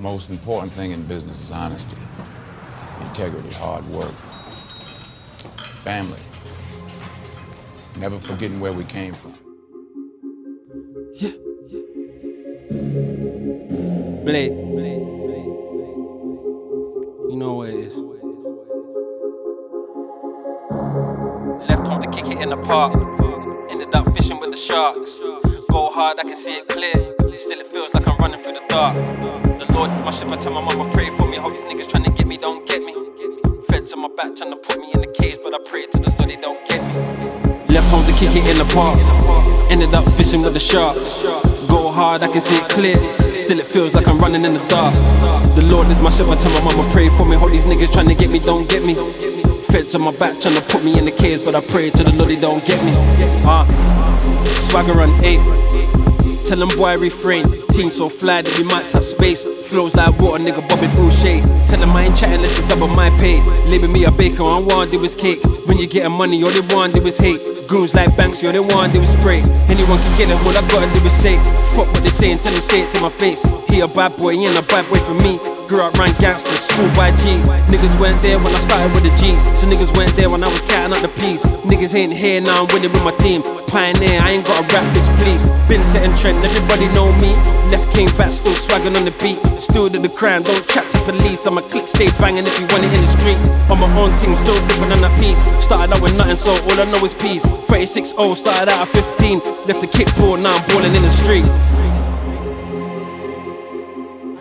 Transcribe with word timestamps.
most 0.00 0.30
important 0.30 0.72
thing 0.72 0.92
in 0.92 1.02
business 1.02 1.40
is 1.40 1.50
honesty, 1.50 1.96
integrity, 3.00 3.50
hard 3.54 3.84
work, 3.88 4.12
family. 5.82 6.20
Never 7.96 8.18
forgetting 8.20 8.60
where 8.60 8.72
we 8.72 8.84
came 8.84 9.12
from. 9.12 9.34
Yeah. 11.14 11.30
Blade. 14.24 14.52
You 17.30 17.36
know 17.36 17.54
what 17.54 17.70
it 17.70 17.74
is. 17.74 17.96
Left 21.68 21.86
home 21.88 22.00
to 22.00 22.10
kick 22.10 22.26
it 22.26 22.40
in 22.40 22.50
the 22.50 22.56
park. 22.58 22.92
Ended 23.70 23.94
up 23.94 24.14
fishing 24.14 24.38
with 24.38 24.52
the 24.52 24.56
sharks. 24.56 25.18
Go 25.70 25.90
hard, 25.90 26.18
I 26.20 26.22
can 26.22 26.36
see 26.36 26.52
it 26.52 26.68
clear. 26.68 27.14
Still, 27.36 27.60
it 27.60 27.66
feels 27.66 27.92
like 27.94 28.06
I'm 28.06 28.16
running 28.18 28.38
through 28.40 28.54
the 28.54 28.62
dark. 28.68 29.47
Lord 29.78 29.94
is 29.94 30.02
my 30.02 30.10
ship. 30.10 30.28
I 30.28 30.36
tell 30.36 30.50
my 30.50 30.60
mama, 30.60 30.90
pray 30.90 31.06
for 31.14 31.24
me. 31.28 31.36
Hope 31.36 31.54
these 31.54 31.62
niggas 31.62 31.86
trying 31.86 32.02
to 32.02 32.10
get 32.10 32.26
me, 32.26 32.36
don't 32.36 32.66
get 32.66 32.82
me. 32.82 32.92
Fed 33.70 33.86
to 33.86 33.96
my 33.96 34.08
back, 34.08 34.34
trying 34.34 34.50
to 34.50 34.56
put 34.58 34.76
me 34.80 34.90
in 34.92 35.00
the 35.00 35.06
cage, 35.06 35.38
but 35.38 35.54
I 35.54 35.62
pray 35.62 35.86
to 35.86 35.98
the 36.02 36.10
Lord 36.18 36.28
they 36.28 36.34
don't 36.34 36.58
get 36.66 36.82
me. 36.82 36.94
Left 37.70 37.86
home 37.86 38.02
to 38.10 38.12
kick 38.18 38.34
it 38.34 38.42
in 38.50 38.58
the 38.58 38.66
park. 38.74 38.98
Ended 39.70 39.94
up 39.94 40.02
fishing 40.18 40.42
with 40.42 40.54
the 40.54 40.58
sharks. 40.58 41.22
Go 41.70 41.92
hard, 41.94 42.24
I 42.24 42.26
can 42.26 42.42
see 42.42 42.58
it 42.58 42.66
clear. 42.74 42.98
Still, 43.38 43.62
it 43.62 43.66
feels 43.70 43.94
like 43.94 44.08
I'm 44.08 44.18
running 44.18 44.44
in 44.44 44.54
the 44.58 44.64
dark. 44.66 44.90
The 45.54 45.62
Lord 45.70 45.86
is 45.94 46.00
my 46.00 46.10
ship. 46.10 46.26
I 46.26 46.34
tell 46.34 46.50
my 46.58 46.74
mama, 46.74 46.82
pray 46.90 47.06
for 47.14 47.22
me. 47.22 47.38
Hope 47.38 47.54
these 47.54 47.66
niggas 47.70 47.94
trying 47.94 48.10
to 48.10 48.18
get 48.18 48.34
me, 48.34 48.42
don't 48.42 48.66
get 48.66 48.82
me. 48.82 48.98
Feds 49.70 49.94
on 49.94 50.02
my 50.02 50.10
back, 50.10 50.34
trying 50.42 50.58
to 50.58 50.64
put 50.74 50.82
me 50.82 50.98
in 50.98 51.04
the 51.06 51.14
cage, 51.14 51.46
but 51.46 51.54
I 51.54 51.62
pray 51.62 51.94
to 51.94 52.02
the 52.02 52.10
Lord 52.18 52.34
they 52.34 52.40
don't 52.40 52.66
get 52.66 52.82
me. 52.82 52.90
Uh, 53.46 53.62
swagger 54.58 54.98
on 55.06 55.14
eight. 55.22 55.38
Tell 56.50 56.58
them 56.58 56.74
boy 56.74 56.98
refrain. 56.98 57.46
So 57.78 58.10
fly 58.10 58.42
that 58.42 58.50
we 58.58 58.66
might 58.66 58.90
touch 58.90 59.14
space. 59.14 59.46
Flows 59.70 59.94
like 59.94 60.10
water, 60.18 60.42
nigga 60.42 60.66
bobbing 60.66 60.90
through 60.98 61.14
shade. 61.14 61.46
Tell 61.70 61.78
them 61.78 61.94
I 61.94 62.10
ain't 62.10 62.16
chatting 62.18 62.42
unless 62.42 62.58
it's 62.58 62.66
double 62.66 62.90
my 62.90 63.06
pay. 63.22 63.38
Label 63.70 63.86
me 63.86 64.02
a 64.02 64.10
baker, 64.10 64.42
all 64.42 64.58
I 64.58 64.66
want 64.66 64.90
do 64.90 64.98
is 65.06 65.14
cake. 65.14 65.38
When 65.70 65.78
you 65.78 65.86
getting 65.86 66.10
money, 66.10 66.42
all 66.42 66.50
they 66.50 66.66
want 66.74 66.98
do 66.98 67.00
is 67.06 67.22
hate. 67.22 67.38
Goons 67.70 67.94
like 67.94 68.18
banks, 68.18 68.42
all 68.42 68.50
they 68.50 68.58
want 68.58 68.98
do 68.98 68.98
is 68.98 69.14
spray. 69.14 69.46
Anyone 69.70 70.02
can 70.02 70.10
get 70.18 70.26
it, 70.26 70.34
all 70.42 70.58
I 70.58 70.66
gotta 70.66 70.90
do 70.90 71.06
is 71.06 71.14
say. 71.14 71.38
Fuck 71.78 71.86
what 71.94 72.02
they 72.02 72.10
saying, 72.10 72.42
tell 72.42 72.50
them 72.50 72.60
say 72.60 72.82
it 72.82 72.90
to 72.92 72.98
my 72.98 73.14
face. 73.14 73.46
He 73.70 73.78
a 73.78 73.86
bad 73.86 74.10
boy, 74.18 74.34
he 74.34 74.50
ain't 74.50 74.58
a 74.58 74.66
bad 74.66 74.82
boy 74.90 74.98
for 74.98 75.14
me. 75.14 75.38
Grew 75.70 75.78
up 75.86 75.94
around 75.94 76.18
gangsters, 76.18 76.66
school 76.66 76.90
by 76.98 77.14
G's. 77.14 77.46
Niggas 77.70 77.94
weren't 78.02 78.18
there 78.26 78.42
when 78.42 78.50
I 78.50 78.58
started 78.58 78.90
with 78.90 79.06
the 79.06 79.14
G's. 79.14 79.46
So 79.54 79.70
niggas 79.70 79.94
weren't 79.94 80.18
there 80.18 80.26
when 80.26 80.42
I 80.42 80.50
was 80.50 80.66
counting 80.66 80.98
up 80.98 81.02
the 81.06 81.12
P's. 81.14 81.46
Niggas 81.62 81.94
ain't 81.94 82.10
here 82.10 82.42
now, 82.42 82.66
I'm 82.66 82.68
winning 82.74 82.90
with 82.90 83.06
my 83.06 83.14
team. 83.22 83.46
Pioneer, 83.68 84.16
I 84.24 84.32
ain't 84.32 84.46
got 84.48 84.64
a 84.64 84.64
rap 84.72 84.84
bitch, 84.96 85.12
please. 85.20 85.44
Been 85.68 85.84
setting 85.84 86.16
trend, 86.16 86.40
everybody 86.40 86.88
know 86.96 87.12
me. 87.20 87.36
Left 87.68 87.84
came 87.92 88.08
back, 88.16 88.32
still 88.32 88.56
swagging 88.56 88.96
on 88.96 89.04
the 89.04 89.12
beat. 89.20 89.36
Still 89.60 89.92
to 89.92 89.98
the 90.00 90.08
crime, 90.08 90.40
don't 90.40 90.64
chat 90.64 90.88
to 90.88 90.98
police. 91.04 91.44
I'm 91.44 91.60
a 91.60 91.60
click, 91.60 91.84
stay 91.84 92.08
banging 92.16 92.48
if 92.48 92.56
you 92.56 92.64
want 92.72 92.88
it 92.88 92.92
in 92.96 93.04
the 93.04 93.12
street. 93.12 93.36
On 93.68 93.76
my 93.76 93.88
own 94.00 94.16
thing, 94.16 94.32
still 94.32 94.56
different 94.64 94.96
than 94.96 95.04
a 95.04 95.12
piece. 95.20 95.44
Started 95.60 95.92
out 95.92 96.00
with 96.00 96.16
nothing, 96.16 96.40
so 96.40 96.56
all 96.56 96.80
I 96.80 96.88
know 96.88 97.04
is 97.04 97.12
peace. 97.12 97.44
36 97.44 98.16
0, 98.16 98.32
started 98.32 98.72
out 98.72 98.88
at 98.88 98.88
15. 98.88 99.68
Left 99.68 99.80
the 99.84 99.90
kickboard, 99.92 100.40
now 100.40 100.56
I'm 100.56 100.64
balling 100.72 100.96
in 100.96 101.04
the 101.04 101.12
street. 101.12 101.44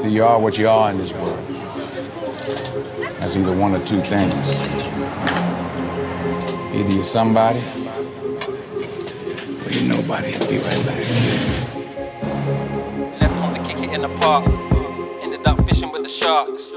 See, 0.00 0.16
you 0.16 0.24
are 0.24 0.40
what 0.40 0.56
you 0.56 0.64
are 0.66 0.90
in 0.90 0.96
this 0.96 1.12
world. 1.12 1.44
That's 3.20 3.36
either 3.36 3.52
one 3.52 3.76
or 3.76 3.84
two 3.84 4.00
things. 4.00 4.32
Either 6.72 6.88
you're 6.88 7.04
somebody, 7.04 7.60
you're 9.80 9.96
nobody. 9.96 10.32
Be 10.32 10.58
right 10.58 10.86
back. 10.86 11.00
Left 13.20 13.38
home 13.40 13.54
to 13.54 13.62
kick 13.62 13.78
it 13.78 13.94
in 13.94 14.02
the 14.02 14.08
park. 14.20 14.44
Ended 15.22 15.46
up 15.46 15.58
fishing 15.66 15.90
with 15.92 16.02
the 16.02 16.08
sharks. 16.08 16.70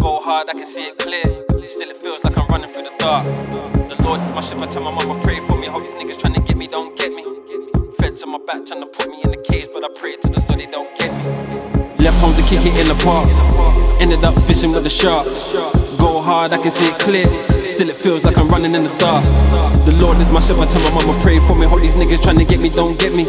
Go 0.00 0.20
hard, 0.20 0.48
I 0.48 0.52
can 0.52 0.66
see 0.66 0.82
it 0.82 0.98
clear. 0.98 1.44
Still, 1.66 1.90
it 1.90 1.96
feels 1.96 2.24
like 2.24 2.36
I'm 2.38 2.46
running 2.48 2.70
through 2.70 2.84
the 2.84 2.94
dark. 2.98 3.24
The 3.88 4.02
Lord 4.02 4.20
is 4.22 4.30
my 4.30 4.66
tell 4.66 4.82
my 4.82 4.90
mama, 4.90 5.20
pray 5.20 5.36
for 5.46 5.56
me. 5.56 5.66
Hope 5.66 5.84
these 5.84 5.94
niggas 5.94 6.18
trying 6.18 6.34
to 6.34 6.40
get 6.40 6.56
me, 6.56 6.66
don't 6.66 6.96
get 6.96 7.12
me. 7.12 7.24
Fed 7.98 8.16
to 8.16 8.26
my 8.26 8.38
back, 8.38 8.64
trying 8.66 8.80
to 8.80 8.86
put 8.86 9.08
me 9.08 9.20
in 9.22 9.30
the 9.30 9.42
cage, 9.42 9.68
but 9.72 9.84
I 9.84 9.88
pray 9.94 10.16
to 10.16 10.28
the 10.28 10.40
Lord 10.40 10.58
they 10.58 10.66
don't 10.66 10.96
get 10.96 11.12
me. 11.12 11.24
Left 12.04 12.18
home 12.20 12.34
to 12.34 12.42
kick 12.42 12.60
it 12.64 12.78
in 12.80 12.88
the 12.88 12.98
park. 13.04 13.28
Ended 14.00 14.24
up 14.24 14.34
fishing 14.46 14.72
with 14.72 14.84
the 14.84 14.90
sharks. 14.90 15.52
Go 15.98 16.22
hard, 16.22 16.52
I 16.52 16.56
can 16.56 16.70
see 16.70 16.86
it 16.86 16.98
clear. 16.98 17.57
Still, 17.68 17.90
it 17.90 17.96
feels 17.96 18.24
like 18.24 18.38
I'm 18.38 18.48
running 18.48 18.74
in 18.74 18.82
the 18.82 18.94
dark. 18.96 19.22
The 19.84 19.92
Lord 20.00 20.16
is 20.24 20.30
my. 20.30 20.40
I 20.40 20.64
tell 20.64 20.80
my 20.88 21.04
mama, 21.04 21.12
pray 21.20 21.38
for 21.44 21.54
me. 21.54 21.68
Hope 21.68 21.84
these 21.84 21.96
niggas 21.96 22.22
trying 22.24 22.38
to 22.40 22.44
get 22.44 22.60
me, 22.60 22.70
don't 22.70 22.98
get 22.98 23.12
me. 23.12 23.28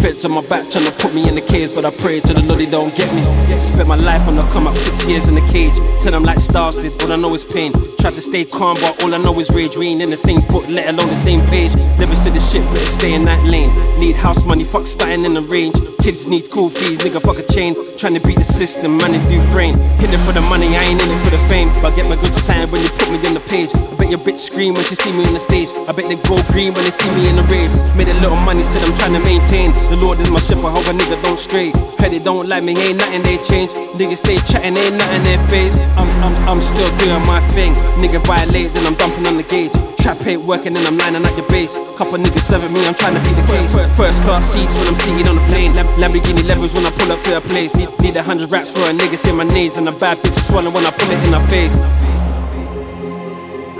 Feds 0.00 0.24
on 0.24 0.32
my 0.32 0.40
back 0.40 0.64
trying 0.72 0.88
to 0.88 0.94
put 0.96 1.12
me 1.12 1.28
in 1.28 1.34
the 1.34 1.44
cage, 1.44 1.74
but 1.74 1.84
I 1.84 1.92
pray 1.92 2.20
to 2.24 2.32
the 2.32 2.40
Lord 2.48 2.64
they 2.64 2.70
don't 2.70 2.96
get 2.96 3.12
me. 3.12 3.20
Spent 3.60 3.86
my 3.86 4.00
life 4.00 4.26
on 4.26 4.36
the 4.36 4.46
come 4.48 4.66
up, 4.66 4.74
six 4.74 5.04
years 5.06 5.28
in 5.28 5.34
the 5.34 5.44
cage. 5.52 5.76
Tell 6.00 6.16
them 6.16 6.24
like 6.24 6.38
stars 6.38 6.80
did, 6.80 6.96
all 7.02 7.12
I 7.12 7.16
know 7.16 7.34
is 7.34 7.44
pain. 7.44 7.76
Try 8.00 8.08
to 8.08 8.22
stay 8.24 8.46
calm, 8.46 8.78
but 8.80 9.04
all 9.04 9.12
I 9.12 9.18
know 9.18 9.36
is 9.38 9.52
rage. 9.52 9.76
We 9.76 9.92
ain't 9.92 10.00
in 10.00 10.08
the 10.08 10.16
same 10.16 10.40
book, 10.48 10.64
let 10.70 10.88
alone 10.88 11.12
the 11.12 11.20
same 11.20 11.44
page. 11.46 11.76
Never 12.00 12.16
said 12.16 12.32
the 12.32 12.40
shit, 12.40 12.64
but 12.72 12.80
stay 12.88 13.12
in 13.12 13.28
that 13.28 13.44
lane. 13.44 13.68
Need 14.00 14.16
house 14.16 14.46
money, 14.46 14.64
fuck 14.64 14.86
starting 14.86 15.26
in 15.26 15.34
the 15.34 15.42
range. 15.52 15.76
Kids 16.08 16.24
need 16.24 16.48
school 16.48 16.72
fees, 16.72 17.04
nigga 17.04 17.20
fuck 17.20 17.36
a 17.36 17.44
chain. 17.44 17.76
Trying 18.00 18.16
to 18.16 18.24
beat 18.24 18.40
the 18.40 18.48
system, 18.48 18.96
man, 18.96 19.12
it 19.12 19.20
do 19.28 19.44
frame. 19.52 19.76
Hit 20.00 20.08
it 20.08 20.16
for 20.24 20.32
the 20.32 20.40
money, 20.40 20.64
I 20.72 20.88
ain't 20.88 20.96
in 20.96 21.04
it 21.04 21.20
for 21.20 21.28
the 21.28 21.42
fame. 21.52 21.68
But 21.84 22.00
get 22.00 22.08
my 22.08 22.16
good 22.16 22.32
sign 22.32 22.64
when 22.72 22.80
you 22.80 22.88
put 22.96 23.12
me 23.12 23.20
on 23.28 23.36
the 23.36 23.44
page. 23.44 23.68
I 23.76 23.92
bet 23.92 24.08
your 24.08 24.16
bitch 24.24 24.40
scream 24.40 24.72
when 24.72 24.80
she 24.88 24.96
see 24.96 25.12
me 25.12 25.28
on 25.28 25.36
the 25.36 25.44
stage. 25.44 25.68
I 25.84 25.92
bet 25.92 26.08
they 26.08 26.16
go 26.24 26.40
green 26.48 26.72
when 26.72 26.80
they 26.88 26.96
see 26.96 27.12
me 27.12 27.28
in 27.28 27.36
the 27.36 27.44
rave. 27.52 27.68
Made 28.00 28.08
a 28.08 28.16
little 28.24 28.40
money, 28.40 28.64
said 28.64 28.80
I'm 28.88 28.96
trying 28.96 29.20
to 29.20 29.20
maintain. 29.20 29.76
The 29.92 30.00
Lord 30.00 30.16
is 30.24 30.32
my 30.32 30.40
I 30.40 30.72
hope 30.72 30.88
a 30.88 30.96
nigga 30.96 31.20
don't 31.28 31.36
stray. 31.36 31.76
Petty 32.00 32.24
don't 32.24 32.48
like 32.48 32.64
me, 32.64 32.72
ain't 32.72 32.96
nothing 32.96 33.20
they 33.28 33.36
change. 33.44 33.76
Niggas 34.00 34.24
stay 34.24 34.40
chatting, 34.48 34.80
ain't 34.80 34.96
nothing 34.96 35.28
they 35.28 35.36
phase. 35.52 35.76
I'm, 36.00 36.08
I'm, 36.24 36.56
I'm 36.56 36.60
still 36.64 36.88
doing 37.04 37.20
my 37.28 37.36
thing. 37.52 37.76
Nigga 38.00 38.24
violate, 38.24 38.72
then 38.72 38.88
I'm 38.88 38.96
dumping 38.96 39.28
on 39.28 39.36
the 39.36 39.44
gauge. 39.44 39.76
Trap 40.08 40.26
ain't 40.26 40.44
working, 40.48 40.72
then 40.72 40.86
I'm 40.86 40.96
lining 40.96 41.20
at 41.20 41.36
your 41.36 41.46
base. 41.48 41.76
Couple 41.98 42.16
niggas 42.16 42.40
serving 42.40 42.72
me, 42.72 42.80
I'm 42.88 42.94
trying 42.94 43.12
to 43.12 43.20
beat 43.28 43.36
the 43.36 43.44
case. 43.44 43.76
First 43.94 44.22
class 44.22 44.46
seats 44.46 44.72
when 44.78 44.88
I'm 44.88 44.94
seated 44.94 45.28
on 45.28 45.36
the 45.36 45.44
plane. 45.52 45.74
Lam- 45.74 45.84
Lamborghini 46.00 46.48
levels 46.48 46.72
when 46.72 46.86
I 46.86 46.90
pull 46.96 47.12
up 47.12 47.20
to 47.28 47.36
a 47.36 47.40
place. 47.42 47.76
Need, 47.76 47.90
need 48.00 48.16
a 48.16 48.22
hundred 48.22 48.50
raps 48.50 48.72
for 48.72 48.88
a 48.88 48.94
nigga, 48.94 49.18
say 49.18 49.32
my 49.32 49.44
needs. 49.44 49.76
And 49.76 49.86
a 49.86 49.92
bad 49.92 50.16
bitch 50.24 50.40
swallow 50.40 50.70
when 50.70 50.86
I 50.86 50.92
pull 50.96 51.10
it 51.12 51.20
in 51.28 51.34
her 51.36 51.46
face. 51.52 51.76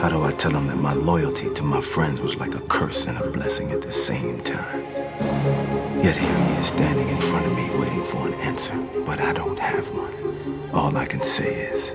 How 0.03 0.11
do 0.11 0.22
I 0.22 0.33
tell 0.33 0.50
them 0.50 0.67
that 0.67 0.77
my 0.77 0.93
loyalty 0.93 1.49
to 1.49 1.62
my 1.65 1.81
friends 1.81 2.21
was 2.21 2.37
like 2.37 2.55
a 2.55 2.61
curse 2.69 3.06
and 3.06 3.17
a 3.17 3.31
blessing 3.31 3.71
at 3.71 3.81
the 3.81 3.91
same 3.91 4.43
time? 4.43 4.84
Yet 6.05 6.19
here 6.19 6.37
he 6.44 6.61
is 6.61 6.67
standing 6.67 7.09
in 7.09 7.17
front 7.17 7.47
of 7.47 7.56
me 7.56 7.71
waiting 7.81 8.05
for 8.05 8.28
an 8.28 8.34
answer, 8.34 8.77
but 9.06 9.19
I 9.22 9.33
don't 9.33 9.59
have 9.59 9.88
one. 9.97 10.12
All 10.75 10.94
I 10.94 11.06
can 11.06 11.22
say 11.22 11.55
is, 11.72 11.93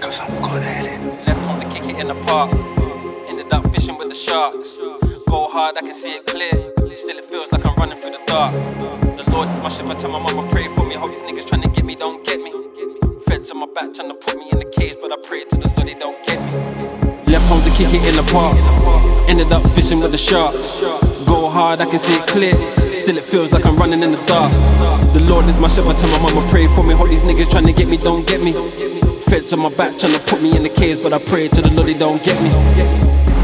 cause 0.00 0.20
I'm 0.20 0.32
good 0.40 0.62
at 0.62 0.86
it. 0.86 1.26
Left 1.26 1.44
home 1.44 1.60
to 1.60 1.68
kick 1.68 1.84
it 1.84 2.00
in 2.00 2.08
the 2.08 2.14
park. 2.14 2.65
Sharks. 4.16 4.76
Go 5.28 5.48
hard, 5.52 5.76
I 5.76 5.82
can 5.82 5.94
see 5.94 6.16
it 6.16 6.26
clear. 6.26 6.72
Still, 6.94 7.18
it 7.18 7.24
feels 7.24 7.52
like 7.52 7.66
I'm 7.66 7.76
running 7.76 7.98
through 7.98 8.16
the 8.16 8.22
dark. 8.26 8.52
The 9.16 9.30
Lord 9.30 9.48
is 9.52 9.60
my. 9.60 9.68
I 9.68 9.94
tell 9.94 10.10
my 10.10 10.18
mama, 10.18 10.48
pray 10.48 10.64
for 10.74 10.86
me. 10.86 10.94
Hope 10.94 11.12
these 11.12 11.22
niggas 11.22 11.44
trying 11.46 11.60
to 11.62 11.68
get 11.68 11.84
me, 11.84 11.94
don't 11.94 12.24
get 12.24 12.40
me. 12.40 12.50
Fed 13.28 13.44
to 13.44 13.54
my 13.54 13.66
back, 13.66 13.92
trying 13.92 14.08
to 14.08 14.14
put 14.16 14.36
me 14.38 14.48
in 14.50 14.58
the 14.58 14.64
cage, 14.72 14.96
but 15.02 15.12
I 15.12 15.20
pray 15.20 15.44
to 15.44 15.56
the 15.56 15.68
Lord 15.68 15.86
they 15.86 15.94
don't 15.94 16.16
get 16.24 16.40
me. 16.40 16.50
Left 17.28 17.44
home 17.44 17.60
to 17.60 17.70
kick 17.76 17.92
it 17.92 18.08
in 18.08 18.16
the 18.16 18.24
park. 18.32 18.56
Ended 19.28 19.52
up 19.52 19.62
fishing 19.76 20.00
with 20.00 20.12
the 20.12 20.18
sharks. 20.18 20.80
Go 21.28 21.50
hard, 21.50 21.80
I 21.80 21.84
can 21.84 22.00
see 22.00 22.16
it 22.16 22.24
clear. 22.24 22.56
Still, 22.96 23.20
it 23.20 23.24
feels 23.24 23.52
like 23.52 23.66
I'm 23.66 23.76
running 23.76 24.02
in 24.02 24.12
the 24.12 24.22
dark. 24.24 24.50
The 25.12 25.20
Lord 25.28 25.44
is 25.44 25.58
my. 25.58 25.68
I 25.68 25.92
tell 25.92 26.08
my 26.16 26.20
mama, 26.24 26.40
pray 26.48 26.66
for 26.72 26.82
me. 26.82 26.94
Hope 26.94 27.10
these 27.12 27.24
niggas 27.24 27.50
trying 27.52 27.68
to 27.68 27.74
get 27.76 27.88
me, 27.88 27.98
don't 27.98 28.26
get 28.26 28.40
me. 28.40 28.56
Feds 29.28 29.52
on 29.52 29.60
my 29.60 29.68
back, 29.76 29.92
trying 29.98 30.16
to 30.16 30.22
put 30.24 30.40
me 30.40 30.56
in 30.56 30.62
the 30.62 30.72
cage, 30.72 31.02
but 31.02 31.12
I 31.12 31.20
pray 31.20 31.48
to 31.48 31.60
the 31.60 31.68
Lord 31.76 31.88
they 31.88 31.98
don't 31.98 32.22
get 32.24 32.40
me. 32.40 33.35